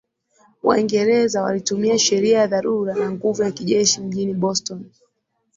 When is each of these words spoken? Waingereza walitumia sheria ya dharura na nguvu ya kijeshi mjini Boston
Waingereza 0.63 1.41
walitumia 1.41 1.99
sheria 1.99 2.37
ya 2.39 2.47
dharura 2.47 2.93
na 2.95 3.11
nguvu 3.11 3.41
ya 3.43 3.51
kijeshi 3.51 4.01
mjini 4.01 4.33
Boston 4.33 4.91